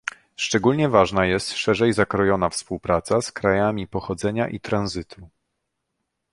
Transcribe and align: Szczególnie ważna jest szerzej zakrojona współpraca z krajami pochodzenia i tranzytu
Szczególnie 0.37 0.89
ważna 0.89 1.25
jest 1.25 1.49
szerzej 1.57 1.93
zakrojona 1.93 2.49
współpraca 2.49 3.21
z 3.21 3.31
krajami 3.31 3.87
pochodzenia 3.87 4.47
i 4.47 4.59
tranzytu 4.59 5.29